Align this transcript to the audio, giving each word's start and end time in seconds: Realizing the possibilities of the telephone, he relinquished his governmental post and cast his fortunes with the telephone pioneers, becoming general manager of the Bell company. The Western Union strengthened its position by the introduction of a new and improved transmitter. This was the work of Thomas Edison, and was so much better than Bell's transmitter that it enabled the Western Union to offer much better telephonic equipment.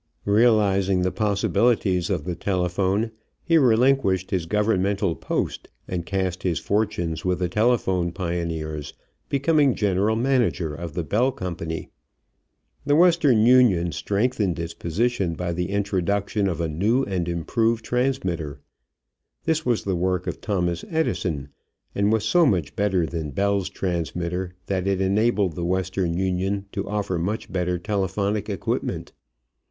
Realizing 0.25 1.03
the 1.03 1.11
possibilities 1.11 2.09
of 2.09 2.23
the 2.23 2.33
telephone, 2.33 3.11
he 3.43 3.59
relinquished 3.59 4.31
his 4.31 4.47
governmental 4.47 5.15
post 5.15 5.69
and 5.87 6.07
cast 6.07 6.41
his 6.41 6.57
fortunes 6.57 7.23
with 7.23 7.37
the 7.37 7.47
telephone 7.47 8.11
pioneers, 8.11 8.95
becoming 9.29 9.75
general 9.75 10.15
manager 10.15 10.73
of 10.73 10.93
the 10.95 11.03
Bell 11.03 11.31
company. 11.31 11.91
The 12.83 12.95
Western 12.95 13.45
Union 13.45 13.91
strengthened 13.91 14.57
its 14.57 14.73
position 14.73 15.35
by 15.35 15.53
the 15.53 15.69
introduction 15.69 16.47
of 16.47 16.59
a 16.59 16.67
new 16.67 17.03
and 17.03 17.29
improved 17.29 17.85
transmitter. 17.85 18.59
This 19.43 19.67
was 19.67 19.83
the 19.83 19.95
work 19.95 20.25
of 20.25 20.41
Thomas 20.41 20.83
Edison, 20.89 21.49
and 21.93 22.11
was 22.11 22.23
so 22.25 22.47
much 22.47 22.75
better 22.75 23.05
than 23.05 23.29
Bell's 23.29 23.69
transmitter 23.69 24.55
that 24.65 24.87
it 24.87 24.99
enabled 24.99 25.53
the 25.53 25.63
Western 25.63 26.15
Union 26.17 26.65
to 26.71 26.89
offer 26.89 27.19
much 27.19 27.51
better 27.51 27.77
telephonic 27.77 28.49
equipment. 28.49 29.11